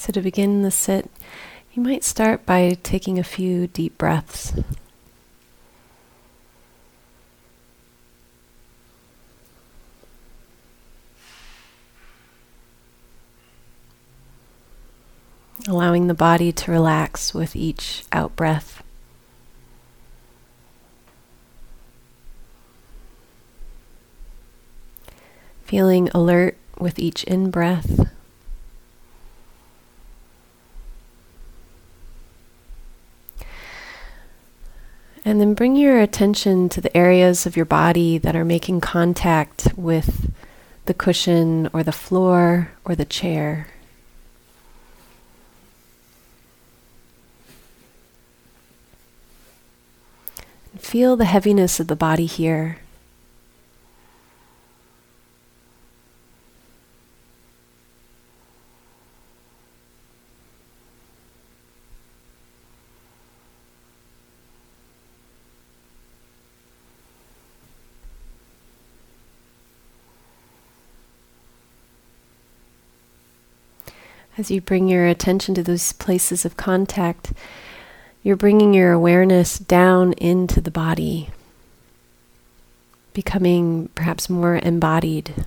[0.00, 1.10] So, to begin the sit,
[1.74, 4.54] you might start by taking a few deep breaths.
[15.68, 18.82] Allowing the body to relax with each out breath.
[25.66, 28.10] Feeling alert with each in breath.
[35.30, 39.68] And then bring your attention to the areas of your body that are making contact
[39.76, 40.28] with
[40.86, 43.68] the cushion or the floor or the chair.
[50.76, 52.78] Feel the heaviness of the body here.
[74.40, 77.34] As you bring your attention to those places of contact,
[78.22, 81.28] you're bringing your awareness down into the body,
[83.12, 85.44] becoming perhaps more embodied.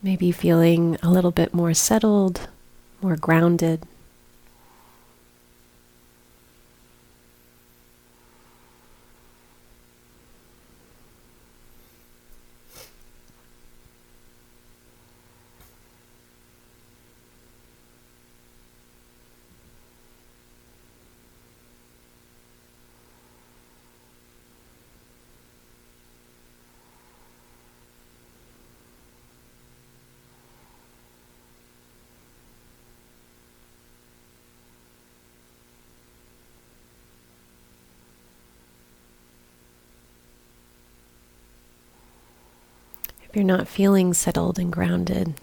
[0.00, 2.48] Maybe feeling a little bit more settled,
[3.02, 3.88] more grounded.
[43.34, 45.34] You're not feeling settled and grounded,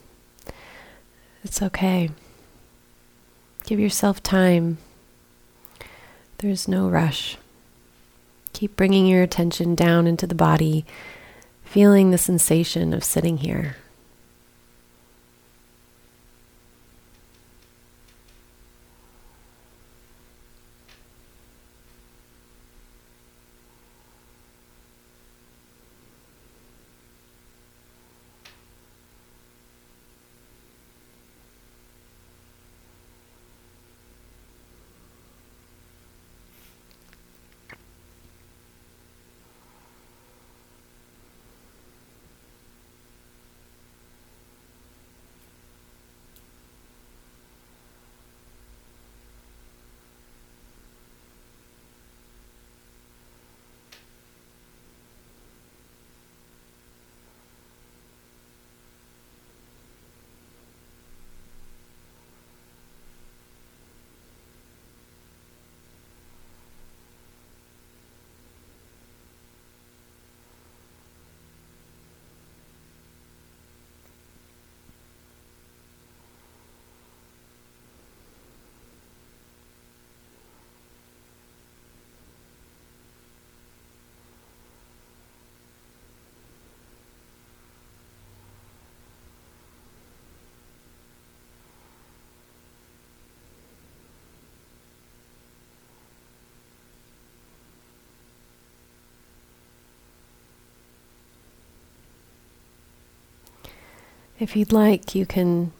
[1.44, 2.10] it's okay.
[3.66, 4.78] Give yourself time.
[6.38, 7.38] There's no rush.
[8.54, 10.86] Keep bringing your attention down into the body,
[11.64, 13.76] feeling the sensation of sitting here.
[104.42, 105.72] If you'd like, you can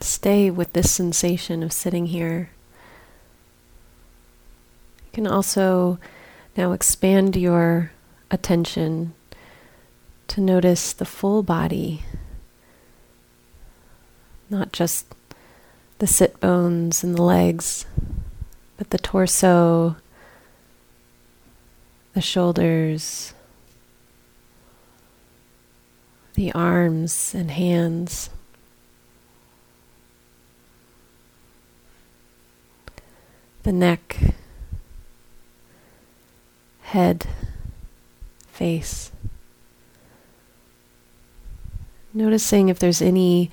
[0.00, 2.48] stay with this sensation of sitting here.
[5.04, 5.98] You can also
[6.56, 7.92] now expand your
[8.30, 9.12] attention
[10.28, 12.02] to notice the full body,
[14.48, 15.14] not just
[15.98, 17.84] the sit bones and the legs,
[18.78, 19.96] but the torso,
[22.14, 23.34] the shoulders,
[26.38, 28.30] the arms and hands.
[33.64, 34.16] The neck,
[36.82, 37.26] head,
[38.52, 39.10] face.
[42.14, 43.50] Noticing if there's any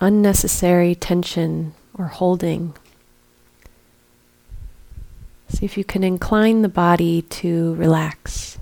[0.00, 2.74] unnecessary tension or holding.
[5.50, 8.58] See if you can incline the body to relax.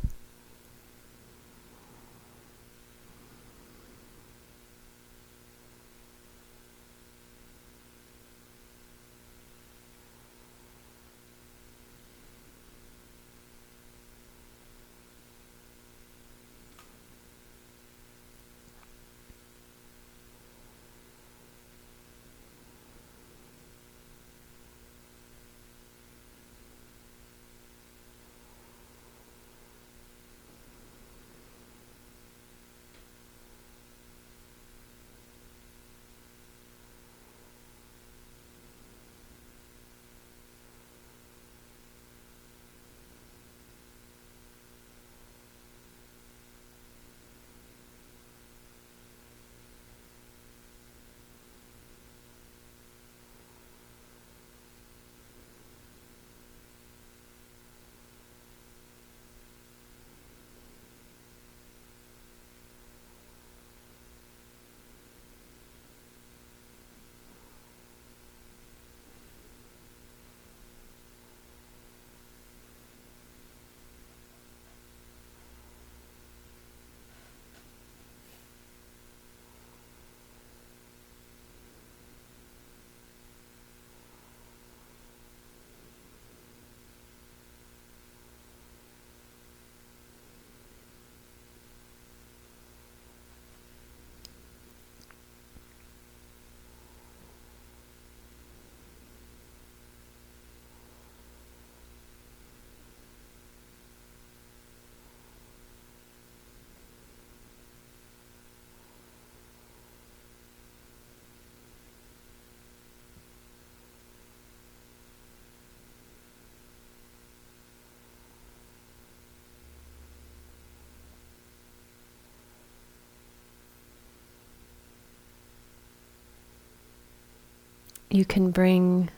[128.10, 129.08] You can bring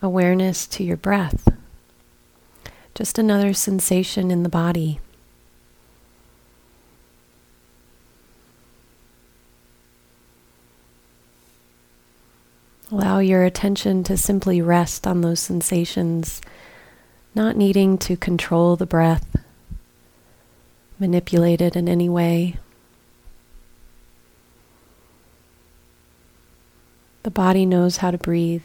[0.00, 1.48] awareness to your breath.
[2.94, 5.00] Just another sensation in the body.
[12.90, 16.40] Allow your attention to simply rest on those sensations,
[17.34, 19.36] not needing to control the breath,
[21.00, 22.56] manipulate it in any way.
[27.24, 28.62] The body knows how to breathe.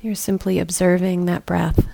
[0.00, 1.86] You're simply observing that breath.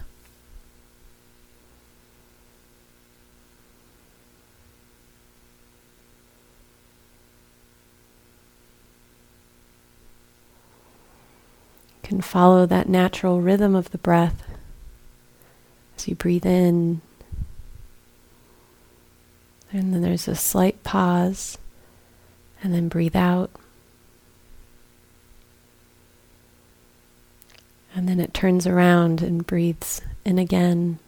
[11.96, 14.44] You can follow that natural rhythm of the breath
[15.96, 17.00] as you breathe in.
[19.72, 21.56] And then there's a slight pause,
[22.62, 23.50] and then breathe out.
[27.94, 30.98] And then it turns around and breathes in again.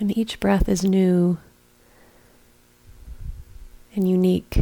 [0.00, 1.38] And each breath is new
[3.98, 4.60] and unique.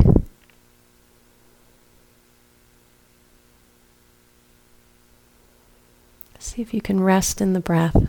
[6.38, 8.08] See if you can rest in the breath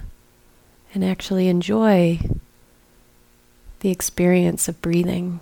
[0.93, 2.19] and actually enjoy
[3.81, 5.41] the experience of breathing.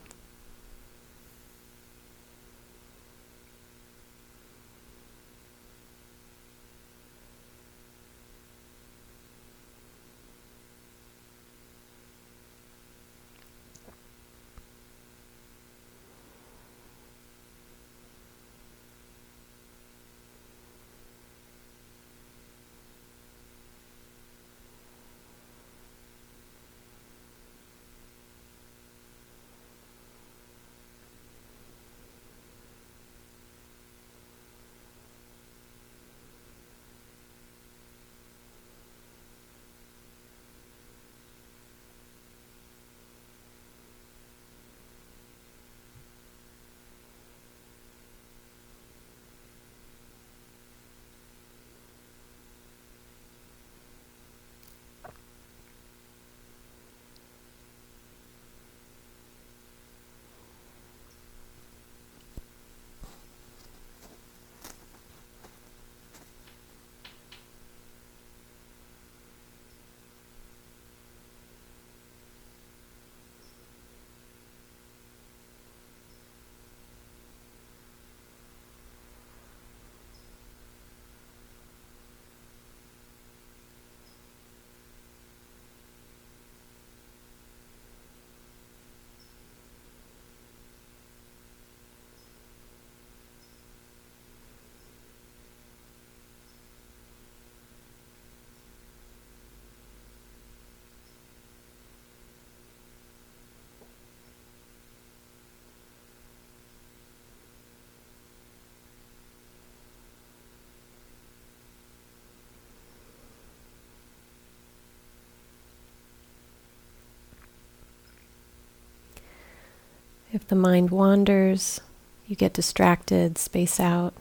[120.35, 121.79] If the mind wanders,
[122.27, 124.13] you get distracted, space out,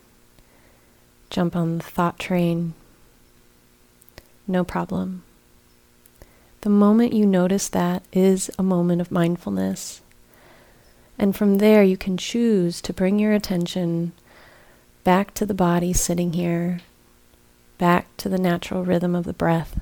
[1.28, 2.74] jump on the thought train.
[4.46, 5.24] No problem.
[6.60, 10.02] The moment you notice that is a moment of mindfulness.
[11.18, 14.12] And from there, you can choose to bring your attention
[15.02, 16.78] back to the body sitting here,
[17.76, 19.80] back to the natural rhythm of the breath.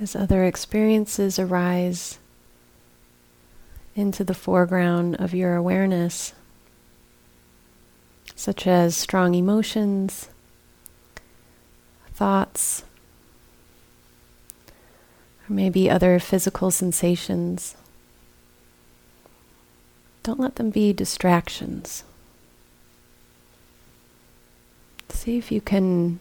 [0.00, 2.18] As other experiences arise
[3.94, 6.32] into the foreground of your awareness,
[8.34, 10.30] such as strong emotions,
[12.14, 12.82] thoughts,
[14.68, 17.76] or maybe other physical sensations.
[20.22, 22.04] Don't let them be distractions.
[25.10, 26.20] See if you can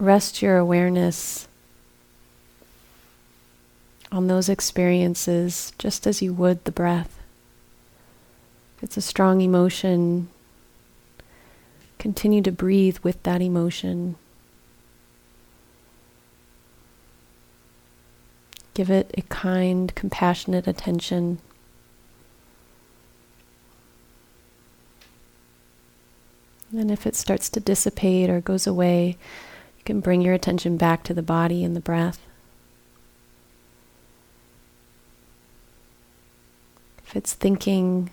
[0.00, 1.46] rest your awareness
[4.12, 7.18] on those experiences just as you would the breath.
[8.76, 10.28] If it's a strong emotion,
[11.98, 14.16] continue to breathe with that emotion.
[18.74, 21.38] Give it a kind, compassionate attention.
[26.70, 29.18] And if it starts to dissipate or goes away,
[29.78, 32.18] you can bring your attention back to the body and the breath.
[37.12, 38.08] If it's thinking,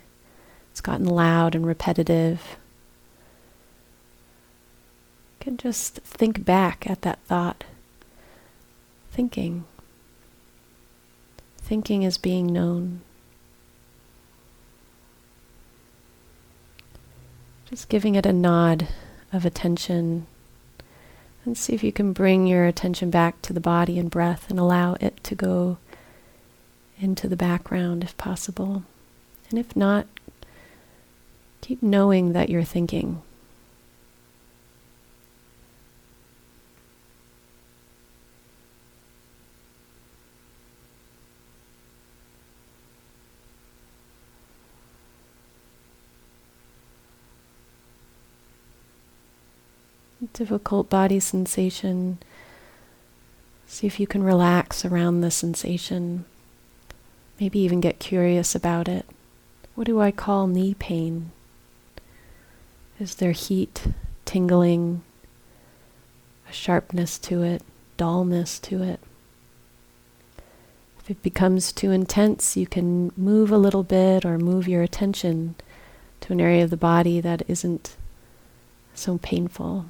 [0.71, 2.57] it's gotten loud and repetitive,
[5.31, 7.63] you can just think back at that thought.
[9.09, 9.63] Thinking.
[11.59, 12.99] Thinking is being known.
[17.69, 18.89] Just giving it a nod
[19.31, 20.27] of attention.
[21.45, 24.59] And see if you can bring your attention back to the body and breath and
[24.59, 25.77] allow it to go
[26.99, 28.83] into the background if possible.
[29.49, 30.05] And if not,
[31.61, 33.21] keep knowing that you're thinking.
[50.33, 52.19] Difficult body sensation.
[53.67, 56.25] See if you can relax around the sensation.
[57.39, 59.05] Maybe even get curious about it.
[59.75, 61.31] What do I call knee pain?
[62.99, 63.87] Is there heat,
[64.25, 65.03] tingling,
[66.49, 67.61] a sharpness to it,
[67.95, 68.99] dullness to it?
[70.99, 75.55] If it becomes too intense, you can move a little bit or move your attention
[76.21, 77.95] to an area of the body that isn't
[78.93, 79.85] so painful.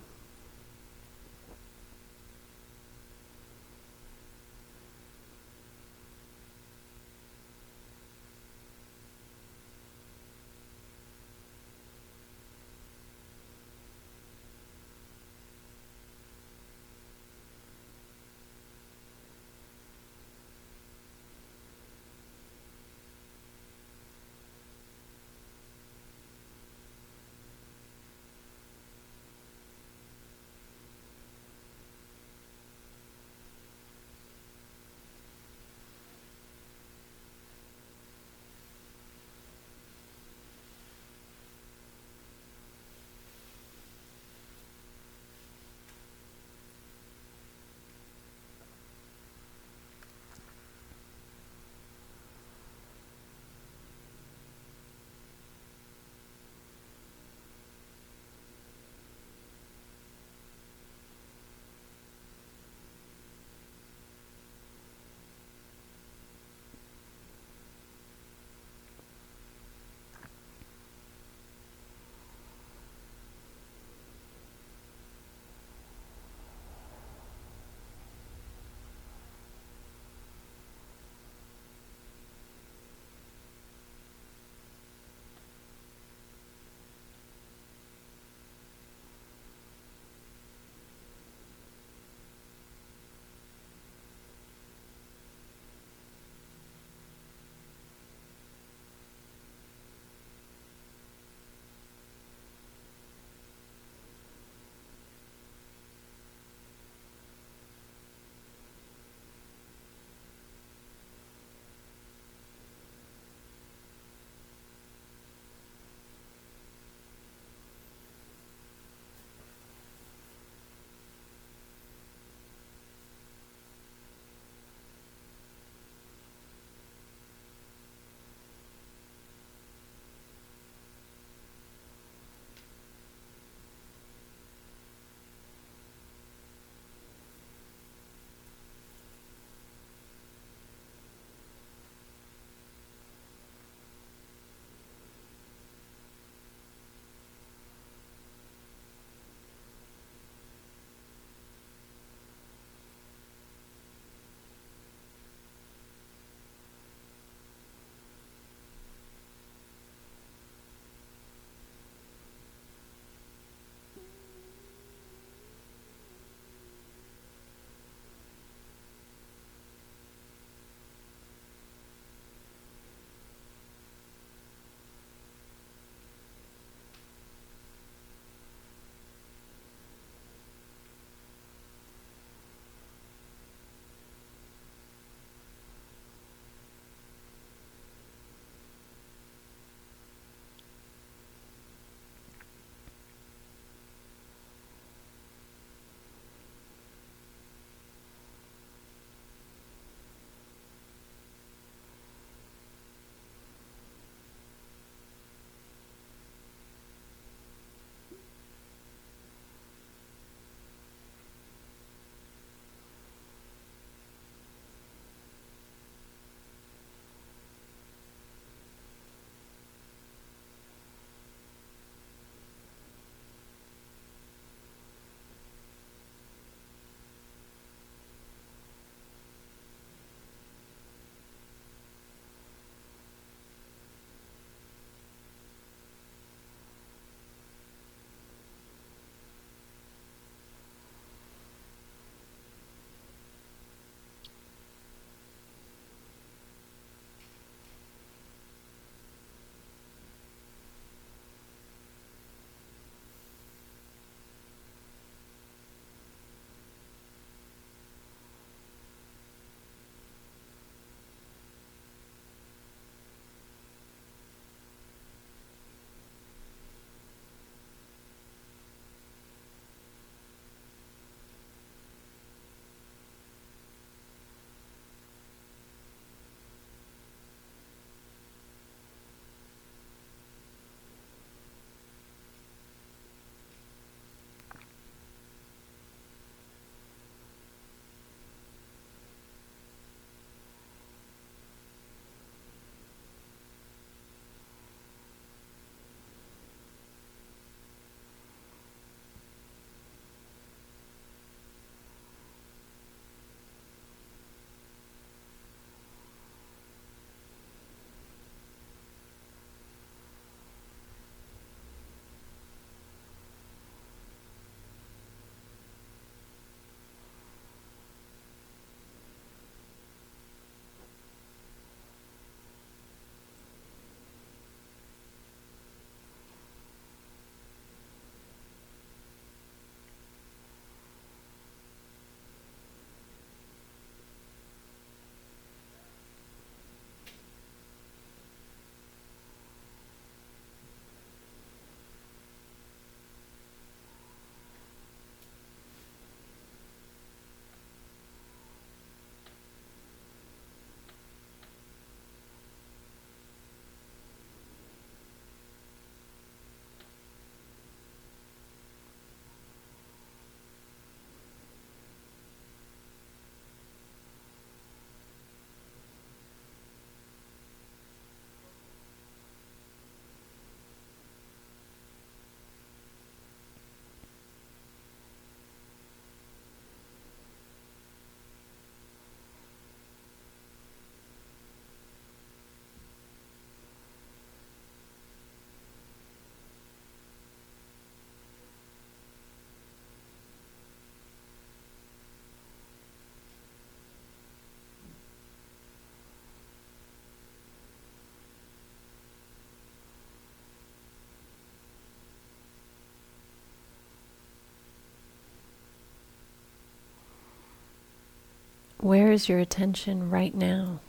[408.79, 410.79] Where is your attention right now?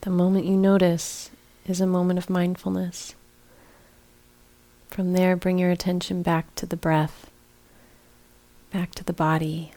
[0.00, 1.30] The moment you notice
[1.66, 3.14] is a moment of mindfulness.
[4.88, 7.30] From there, bring your attention back to the breath,
[8.72, 9.72] back to the body.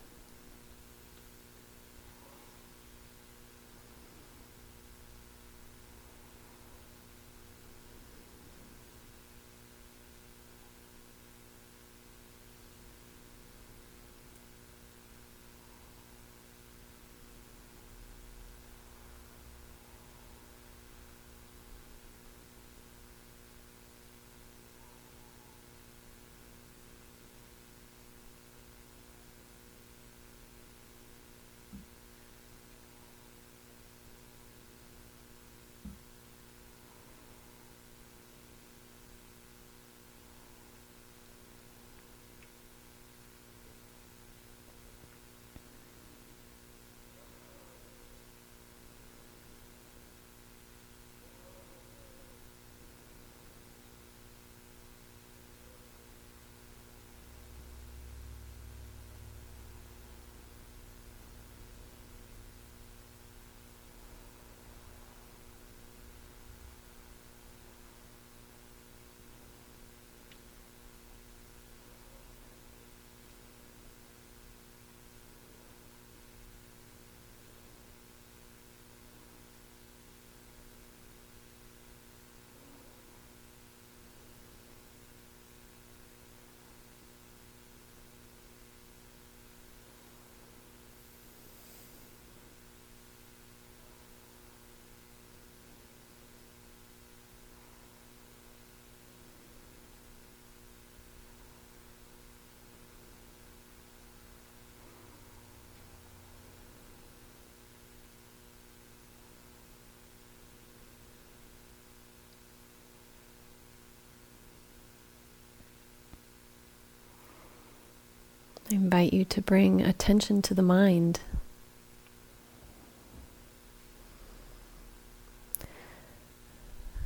[118.76, 121.22] I invite you to bring attention to the mind.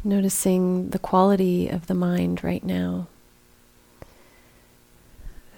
[0.04, 3.06] Noticing the quality of the mind right now.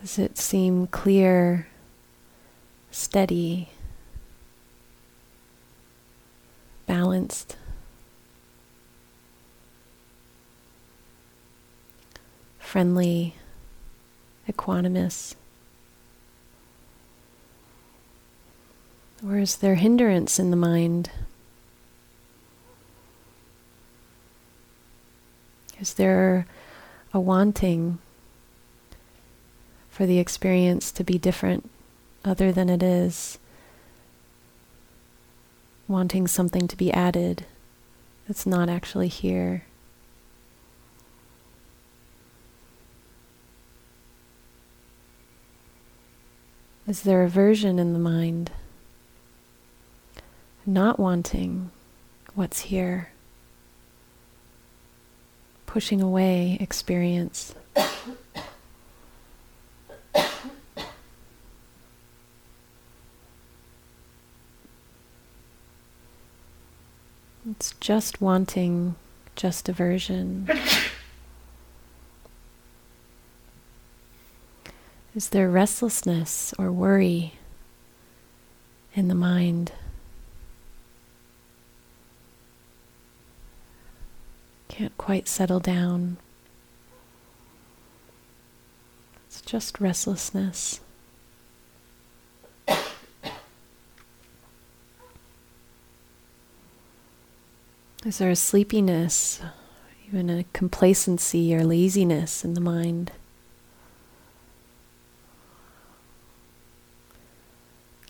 [0.02, 1.67] Does it seem clear,
[2.91, 3.69] steady,
[6.88, 7.56] balanced?
[12.60, 13.36] Friendly,
[14.45, 15.36] equanimous.
[19.27, 21.12] Or is there hindrance in the mind?
[25.79, 26.47] Is there
[27.13, 27.99] a wanting
[29.89, 31.69] for the experience to be different
[32.25, 33.38] other than it is?
[35.88, 37.45] Wanting something to be added
[38.27, 39.65] that's not actually here.
[46.88, 48.51] Is there aversion in the mind?
[50.65, 51.71] Not wanting
[52.36, 53.12] what's here,
[55.65, 57.56] pushing away experience.
[67.50, 68.95] It's just wanting,
[69.36, 70.50] just aversion.
[75.13, 77.34] Is there restlessness or worry
[78.93, 79.74] in the mind?
[84.81, 86.17] Can't quite settle down.
[89.27, 90.79] It's just restlessness.
[98.03, 99.39] Is there a sleepiness,
[100.07, 103.11] even a complacency or laziness in the mind?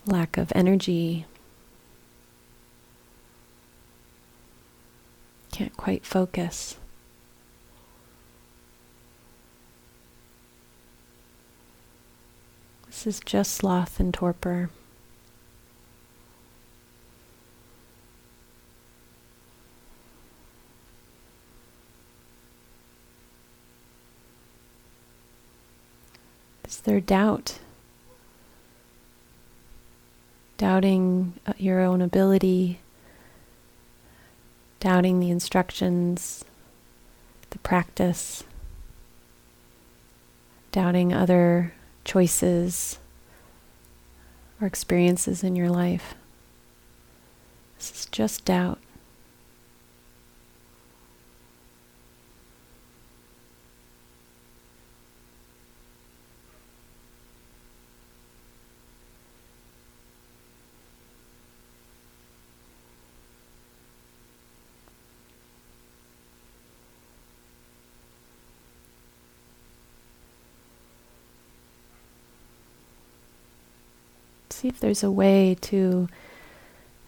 [0.05, 1.25] Lack of energy,
[5.61, 6.77] can't quite focus.
[12.87, 14.71] This is just sloth and torpor.
[26.65, 27.59] Is there doubt?
[30.57, 32.80] Doubting uh, your own ability
[34.81, 36.43] doubting the instructions,
[37.51, 38.43] the practice,
[40.71, 42.97] doubting other choices,
[44.59, 46.15] or experiences in your life.
[47.77, 48.79] This is just doubt.
[74.61, 76.07] See if there's a way to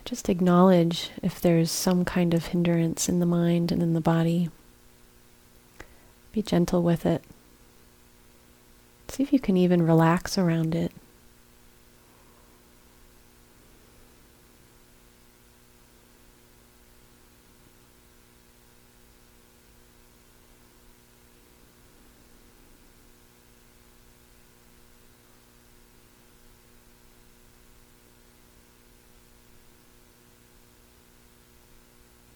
[0.05, 4.49] just acknowledge if there's some kind of hindrance in the mind and in the body.
[6.31, 7.23] Be gentle with it.
[9.07, 10.93] See if you can even relax around it.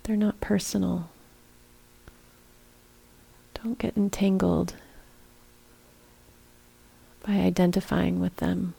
[0.07, 1.09] They're not personal.
[3.61, 4.75] Don't get entangled
[7.25, 8.73] by identifying with them.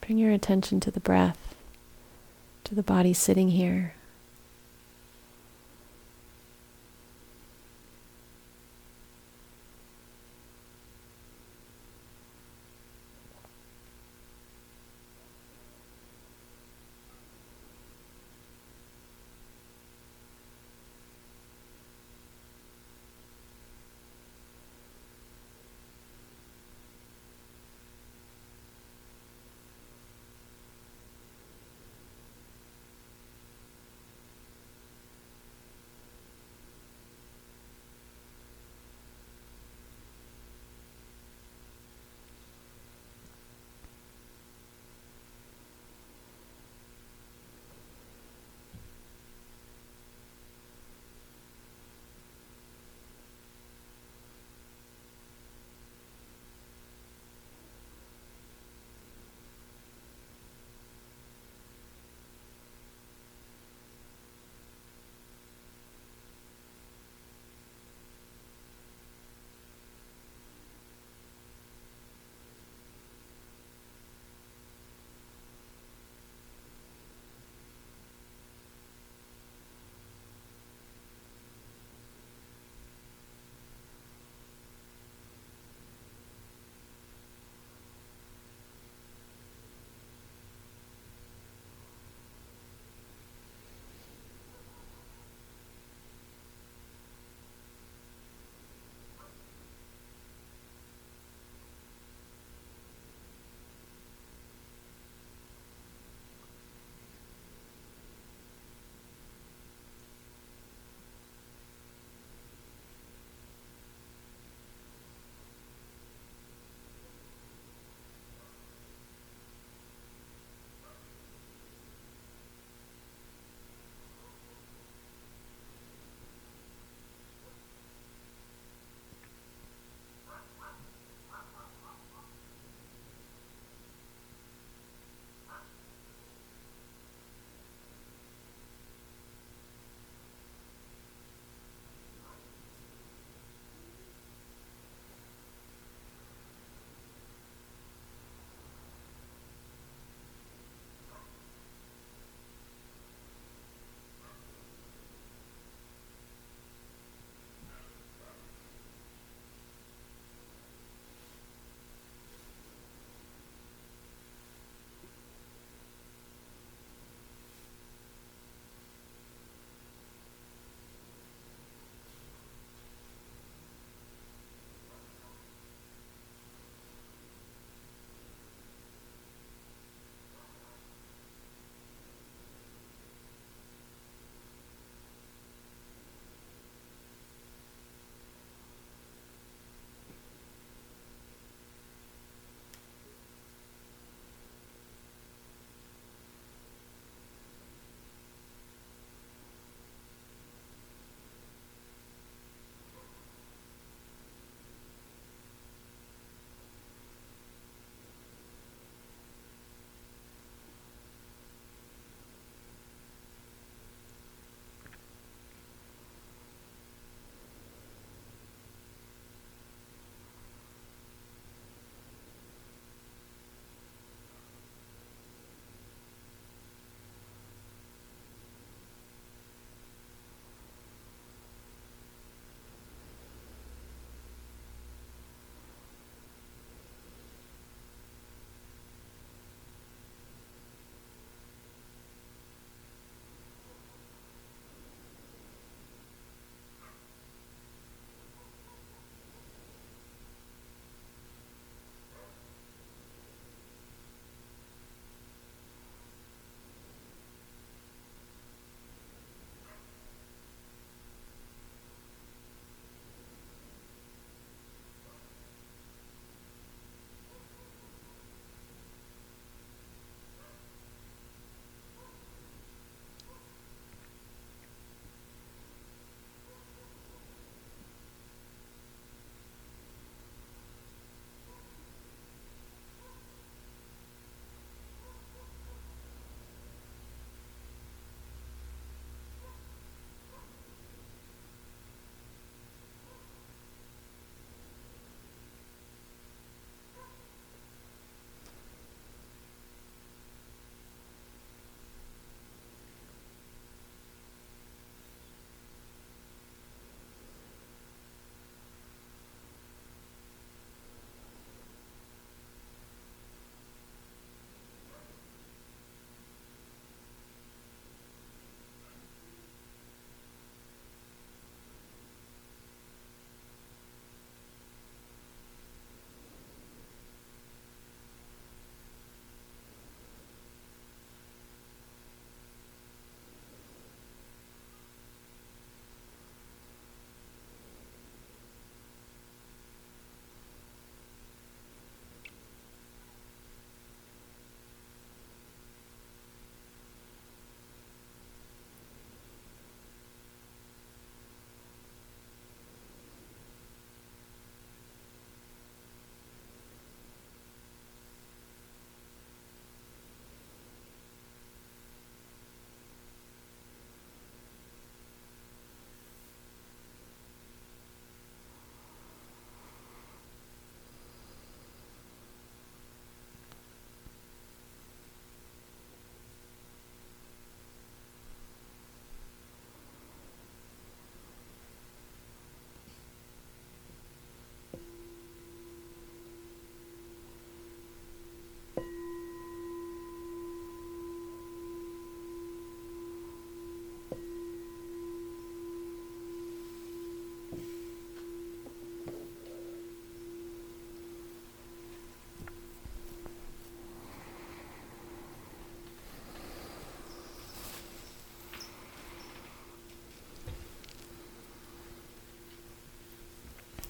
[0.00, 1.54] Bring your attention to the breath,
[2.64, 3.92] to the body sitting here.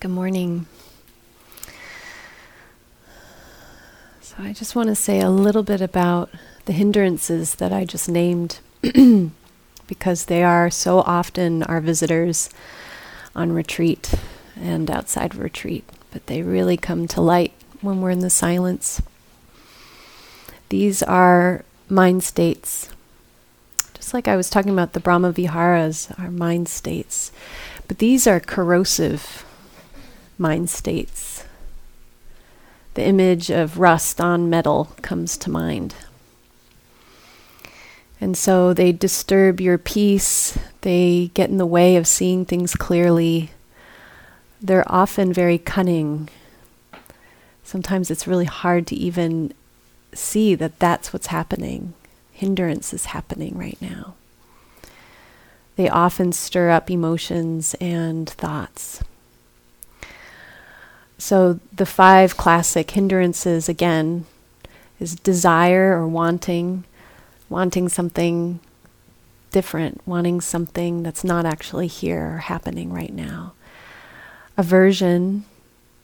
[0.03, 0.67] Good morning.
[4.21, 6.29] So, I just want to say a little bit about
[6.65, 8.59] the hindrances that I just named
[9.87, 12.51] because they are so often our visitors
[13.37, 14.13] on retreat
[14.61, 19.01] and outside retreat, but they really come to light when we're in the silence.
[20.69, 22.89] These are mind states.
[23.95, 27.31] Just like I was talking about the Brahma Viharas, are mind states.
[27.87, 29.45] But these are corrosive
[30.43, 31.45] mind states.
[32.95, 35.95] The image of rust on metal comes to mind.
[38.21, 43.51] And so they disturb your peace, they get in the way of seeing things clearly.
[44.61, 46.29] They're often very cunning.
[47.65, 49.55] Sometimes it's really hard to even
[50.13, 51.95] see that that's what's happening.
[52.33, 54.15] Hindrance is happening right now.
[55.77, 59.03] They often stir up emotions and thoughts.
[61.23, 64.27] So the five classic hindrances again
[64.99, 66.83] is desire or wanting,
[67.49, 68.59] wanting something
[69.53, 73.53] different, wanting something that's not actually here or happening right now.
[74.57, 75.45] Aversion,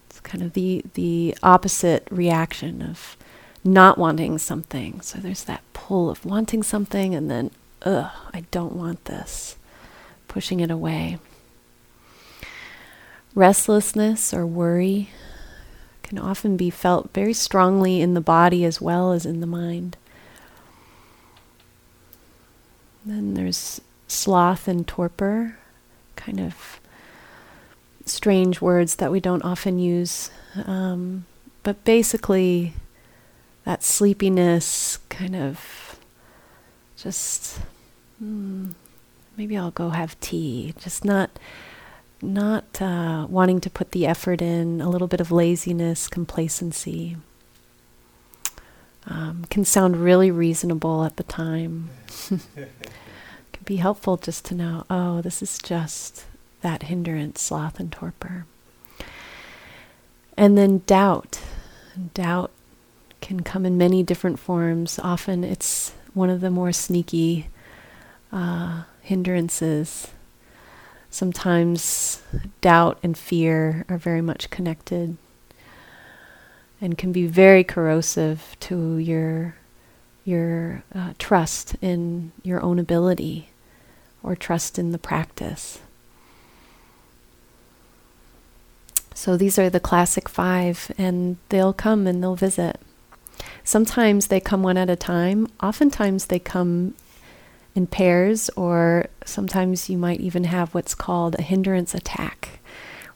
[0.08, 3.16] it's kind of the the opposite reaction of
[3.64, 5.00] not wanting something.
[5.00, 7.50] So there's that pull of wanting something and then
[7.82, 9.56] ugh, I don't want this.
[10.28, 11.18] Pushing it away.
[13.38, 15.10] Restlessness or worry
[16.02, 19.96] can often be felt very strongly in the body as well as in the mind.
[23.06, 25.56] Then there's sloth and torpor,
[26.16, 26.80] kind of
[28.04, 30.32] strange words that we don't often use.
[30.66, 31.24] Um,
[31.62, 32.72] but basically,
[33.62, 36.00] that sleepiness, kind of
[36.96, 37.60] just,
[38.20, 38.74] mm,
[39.36, 41.30] maybe I'll go have tea, just not
[42.22, 47.16] not uh, wanting to put the effort in, a little bit of laziness, complacency.
[49.06, 51.90] Um, can sound really reasonable at the time.
[52.28, 52.68] can
[53.64, 56.24] be helpful just to know, oh, this is just
[56.60, 58.46] that hindrance, sloth and torpor.
[60.36, 61.40] And then doubt.
[62.14, 62.50] Doubt
[63.20, 64.98] can come in many different forms.
[64.98, 67.48] Often it's one of the more sneaky
[68.32, 70.08] uh, hindrances
[71.10, 72.22] Sometimes
[72.60, 75.16] doubt and fear are very much connected
[76.80, 79.56] and can be very corrosive to your
[80.24, 83.48] your uh, trust in your own ability
[84.22, 85.80] or trust in the practice.
[89.14, 92.78] So these are the classic five, and they'll come and they'll visit.
[93.64, 95.48] Sometimes they come one at a time.
[95.60, 96.94] Oftentimes they come
[97.74, 102.60] in pairs, or sometimes you might even have what's called a hindrance attack,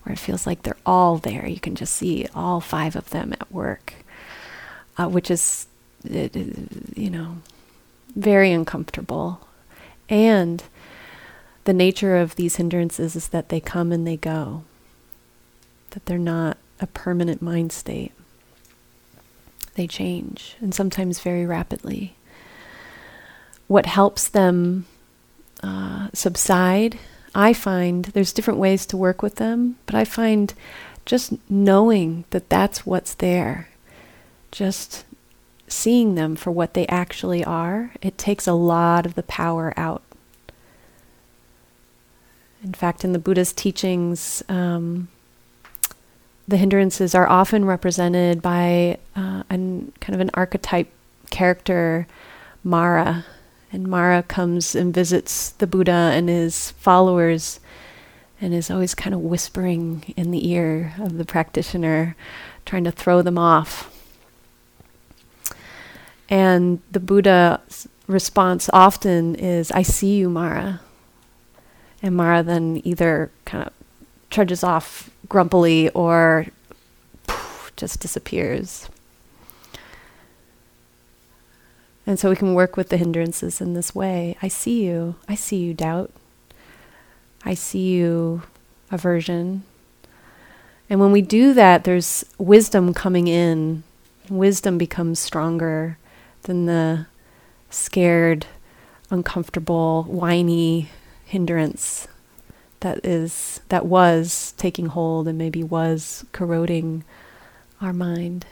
[0.03, 1.47] where it feels like they're all there.
[1.47, 3.95] You can just see all five of them at work,
[4.97, 5.67] uh, which is,
[6.05, 7.39] you know,
[8.15, 9.47] very uncomfortable.
[10.09, 10.63] And
[11.65, 14.65] the nature of these hindrances is that they come and they go,
[15.91, 18.13] that they're not a permanent mind state.
[19.75, 22.17] They change, and sometimes very rapidly
[23.73, 24.85] what helps them
[25.63, 26.99] uh, subside.
[27.35, 30.53] I find there's different ways to work with them, but I find
[31.07, 33.71] just knowing that that's what's there,
[34.51, 35.07] just
[35.69, 40.03] seeing them for what they actually are, it takes a lot of the power out.
[42.63, 45.09] In fact, in the Buddha's teachings, um,
[46.47, 50.93] the hindrances are often represented by uh, an kind of an archetype
[51.31, 52.07] character,
[52.63, 53.25] Mara,
[53.73, 57.59] and Mara comes and visits the Buddha and his followers
[58.41, 62.15] and is always kind of whispering in the ear of the practitioner,
[62.67, 63.89] trying to throw them off.
[66.29, 70.81] And the Buddha's response often is, I see you, Mara.
[72.03, 73.73] And Mara then either kind of
[74.29, 76.47] trudges off grumpily or
[77.27, 78.89] poof, just disappears.
[82.07, 84.37] And so we can work with the hindrances in this way.
[84.43, 85.17] I see you.
[85.29, 86.11] I see you, doubt.
[87.45, 88.43] I see you,
[88.91, 89.63] aversion.
[90.91, 93.85] And when we do that, there's wisdom coming in.
[94.29, 95.99] Wisdom becomes stronger
[96.43, 97.07] than the
[97.71, 98.47] scared,
[99.11, 100.91] uncomfortable, whiny
[101.25, 102.09] hindrance
[102.81, 107.05] that is that was taking hold and maybe was corroding
[107.81, 108.45] our mind.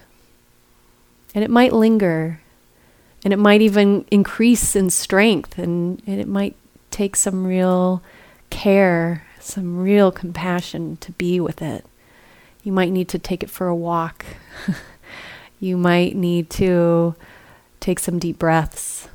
[1.34, 2.40] And it might linger
[3.24, 6.56] and it might even increase in strength and, and it might
[6.90, 8.02] take some real
[8.48, 11.84] care, some real compassion to be with it
[12.62, 14.24] You might need to take it for a walk.
[15.60, 17.14] you might need to
[17.80, 19.08] take some deep breaths.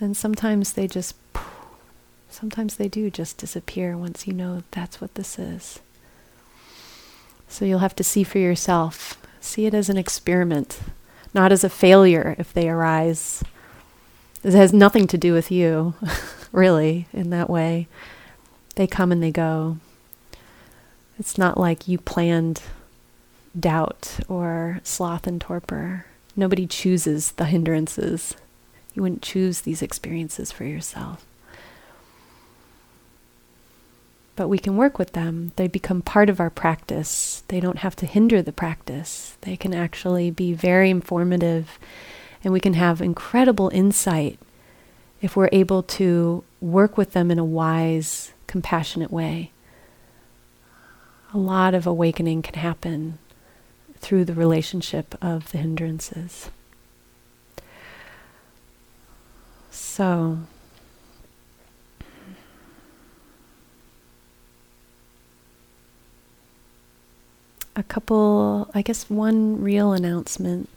[0.00, 1.14] And sometimes they just,
[2.28, 5.80] sometimes they do just disappear once you know that's what this is.
[7.48, 9.16] So you'll have to see for yourself.
[9.40, 10.80] See it as an experiment,
[11.34, 13.42] not as a failure if they arise.
[14.42, 15.94] It has nothing to do with you,
[16.52, 17.88] really, in that way.
[18.74, 19.78] They come and they go.
[21.18, 22.62] It's not like you planned
[23.58, 26.06] doubt or sloth and torpor.
[26.34, 28.34] Nobody chooses the hindrances.
[28.94, 31.24] You wouldn't choose these experiences for yourself.
[34.42, 35.52] But we can work with them.
[35.54, 37.44] They become part of our practice.
[37.46, 39.36] They don't have to hinder the practice.
[39.42, 41.78] They can actually be very informative,
[42.42, 44.40] and we can have incredible insight
[45.20, 49.52] if we're able to work with them in a wise, compassionate way.
[51.32, 53.18] A lot of awakening can happen
[54.00, 56.50] through the relationship of the hindrances.
[59.70, 60.38] So,
[67.74, 70.68] a couple, I guess, one real announcement.